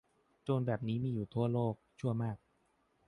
[0.43, 2.37] โจรแบบนี้มีอยู่ทั่วโลก ชั่วมาก